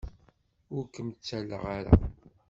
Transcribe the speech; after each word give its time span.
Ur 0.75 0.85
kem-ttalleɣ 0.93 1.63
ara. 1.77 1.93